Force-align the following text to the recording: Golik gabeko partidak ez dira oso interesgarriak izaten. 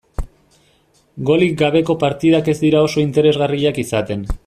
Golik 1.31 1.53
gabeko 1.61 1.97
partidak 2.05 2.51
ez 2.55 2.59
dira 2.65 2.83
oso 2.89 3.05
interesgarriak 3.07 3.83
izaten. 3.89 4.31